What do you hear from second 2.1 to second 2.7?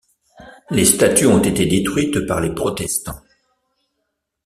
par les